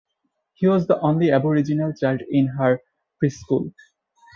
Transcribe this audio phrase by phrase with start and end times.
[0.55, 2.81] She was the only Aboriginal child in her
[3.23, 3.71] preschool.